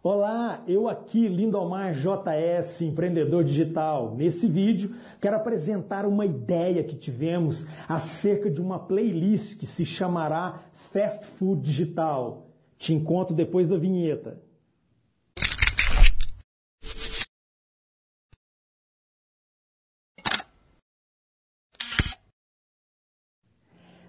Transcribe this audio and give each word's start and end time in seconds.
Olá, 0.00 0.62
eu 0.68 0.88
aqui, 0.88 1.26
Lindomar 1.26 1.92
JS, 1.92 2.82
empreendedor 2.82 3.42
digital. 3.42 4.14
Nesse 4.14 4.46
vídeo, 4.46 4.94
quero 5.20 5.34
apresentar 5.34 6.06
uma 6.06 6.24
ideia 6.24 6.84
que 6.84 6.94
tivemos 6.94 7.66
acerca 7.88 8.48
de 8.48 8.60
uma 8.60 8.78
playlist 8.78 9.58
que 9.58 9.66
se 9.66 9.84
chamará 9.84 10.62
Fast 10.92 11.26
Food 11.26 11.62
Digital. 11.62 12.46
Te 12.78 12.94
encontro 12.94 13.34
depois 13.34 13.66
da 13.66 13.76
vinheta. 13.76 14.40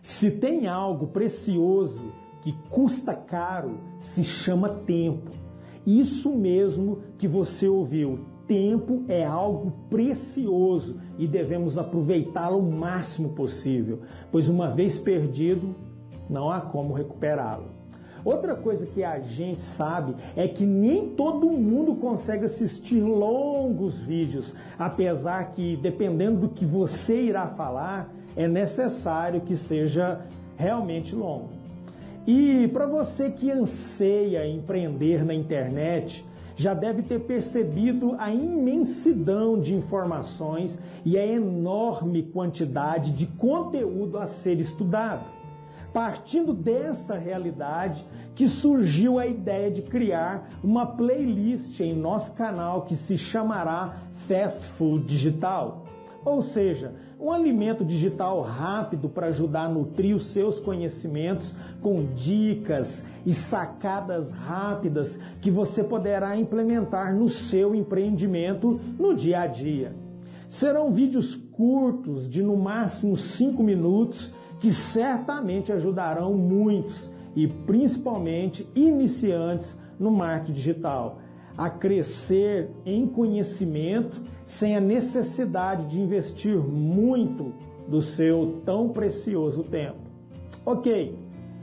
Se 0.03 0.29
tem 0.29 0.67
algo 0.67 1.07
precioso 1.07 2.13
que 2.43 2.53
custa 2.69 3.15
caro, 3.15 3.79
se 3.99 4.23
chama 4.23 4.69
tempo. 4.69 5.48
Isso 5.89 6.29
mesmo 6.29 6.99
que 7.17 7.27
você 7.27 7.67
ouviu. 7.67 8.19
Tempo 8.45 9.05
é 9.07 9.25
algo 9.25 9.73
precioso 9.89 10.97
e 11.17 11.25
devemos 11.25 11.79
aproveitá-lo 11.79 12.59
o 12.59 12.71
máximo 12.71 13.29
possível, 13.29 14.01
pois 14.31 14.47
uma 14.47 14.69
vez 14.69 14.99
perdido, 14.99 15.73
não 16.29 16.51
há 16.51 16.61
como 16.61 16.93
recuperá-lo. 16.93 17.71
Outra 18.23 18.55
coisa 18.55 18.85
que 18.85 19.03
a 19.03 19.19
gente 19.19 19.63
sabe 19.63 20.13
é 20.35 20.47
que 20.47 20.63
nem 20.63 21.09
todo 21.15 21.49
mundo 21.49 21.95
consegue 21.95 22.45
assistir 22.45 23.01
longos 23.01 23.97
vídeos, 23.97 24.53
apesar 24.77 25.51
que, 25.53 25.75
dependendo 25.75 26.41
do 26.41 26.49
que 26.49 26.65
você 26.65 27.19
irá 27.19 27.47
falar, 27.47 28.13
é 28.35 28.47
necessário 28.47 29.41
que 29.41 29.55
seja 29.55 30.21
realmente 30.55 31.15
longo. 31.15 31.58
E 32.31 32.67
para 32.67 32.85
você 32.85 33.31
que 33.31 33.49
anseia 33.49 34.47
empreender 34.47 35.25
na 35.25 35.33
internet, 35.33 36.23
já 36.55 36.75
deve 36.75 37.01
ter 37.01 37.21
percebido 37.21 38.15
a 38.19 38.31
imensidão 38.31 39.59
de 39.59 39.73
informações 39.73 40.77
e 41.03 41.17
a 41.17 41.25
enorme 41.25 42.21
quantidade 42.21 43.13
de 43.13 43.25
conteúdo 43.25 44.19
a 44.19 44.27
ser 44.27 44.59
estudado. 44.59 45.25
Partindo 45.91 46.53
dessa 46.53 47.17
realidade 47.17 48.05
que 48.35 48.47
surgiu 48.47 49.17
a 49.17 49.25
ideia 49.25 49.71
de 49.71 49.81
criar 49.81 50.49
uma 50.63 50.85
playlist 50.85 51.79
em 51.79 51.95
nosso 51.95 52.33
canal 52.33 52.83
que 52.83 52.95
se 52.95 53.17
chamará 53.17 54.03
Fast 54.27 54.63
Food 54.77 55.07
Digital. 55.07 55.83
Ou 56.25 56.41
seja, 56.41 56.93
um 57.19 57.31
alimento 57.31 57.83
digital 57.83 58.41
rápido 58.41 59.09
para 59.09 59.27
ajudar 59.27 59.65
a 59.65 59.69
nutrir 59.69 60.15
os 60.15 60.25
seus 60.25 60.59
conhecimentos 60.59 61.55
com 61.81 62.05
dicas 62.13 63.05
e 63.25 63.33
sacadas 63.33 64.31
rápidas 64.31 65.19
que 65.41 65.49
você 65.49 65.83
poderá 65.83 66.35
implementar 66.35 67.15
no 67.15 67.29
seu 67.29 67.73
empreendimento 67.73 68.79
no 68.97 69.15
dia 69.15 69.41
a 69.41 69.47
dia. 69.47 69.93
Serão 70.49 70.91
vídeos 70.91 71.35
curtos, 71.35 72.27
de 72.27 72.41
no 72.41 72.57
máximo 72.57 73.15
5 73.15 73.61
minutos, 73.61 74.31
que 74.59 74.71
certamente 74.71 75.71
ajudarão 75.71 76.33
muitos 76.33 77.09
e 77.35 77.47
principalmente 77.47 78.67
iniciantes 78.75 79.75
no 79.99 80.09
marketing 80.09 80.53
digital 80.53 81.19
a 81.59 81.69
crescer 81.69 82.69
em 82.85 83.05
conhecimento 83.05 84.21
sem 84.45 84.77
a 84.77 84.79
necessidade 84.79 85.87
de 85.87 85.99
investir 85.99 86.55
muito 86.57 87.53
do 87.85 88.01
seu 88.01 88.61
tão 88.63 88.87
precioso 88.87 89.61
tempo. 89.61 89.97
Ok, 90.65 91.19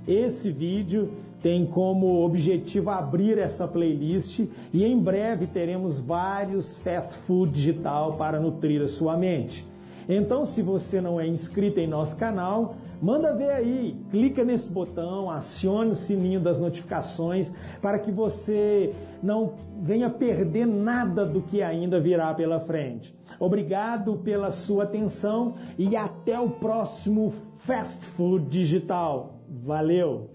esse 0.07 0.53
vídeo 0.53 1.13
tem 1.41 1.65
como 1.65 2.23
objetivo 2.23 2.91
abrir 2.91 3.39
essa 3.39 3.67
playlist 3.67 4.41
e 4.71 4.85
em 4.85 4.99
breve 4.99 5.47
teremos 5.47 5.99
vários 5.99 6.77
fast 6.77 7.17
food 7.21 7.53
digital 7.53 8.19
para 8.19 8.39
nutrir 8.39 8.83
a 8.83 8.89
sua 8.89 9.17
mente. 9.17 9.67
Então, 10.09 10.45
se 10.45 10.63
você 10.63 11.01
não 11.01 11.21
é 11.21 11.27
inscrito 11.27 11.81
em 11.81 11.87
nosso 11.87 12.17
canal, 12.17 12.77
manda 13.03 13.35
ver 13.35 13.51
aí, 13.51 13.97
clica 14.11 14.45
nesse 14.45 14.69
botão, 14.69 15.31
acione 15.31 15.91
o 15.91 15.97
sininho 15.97 16.41
das 16.41 16.61
notificações 16.61 17.53
para 17.83 17.99
que 17.99 18.13
você 18.13 18.93
não 19.23 19.55
venha 19.81 20.09
perder 20.09 20.67
nada 20.67 21.25
do 21.25 21.43
que 21.43 21.61
ainda 21.61 22.01
virá 22.01 22.33
pela 22.35 22.61
frente. 22.61 23.15
Obrigado 23.39 24.17
pela 24.19 24.51
sua 24.51 24.85
atenção 24.85 25.55
e 25.77 25.97
até 25.97 26.39
o 26.39 26.51
próximo 26.51 27.35
Fast 27.59 28.05
Food 28.05 28.47
Digital. 28.49 29.41
Valeu! 29.49 30.31